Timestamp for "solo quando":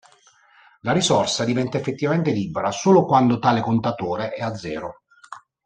2.71-3.37